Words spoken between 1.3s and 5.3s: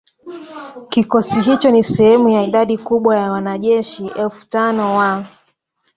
hicho ni sehemu ya idadi kubwa ya wanajeshi elfu tano wa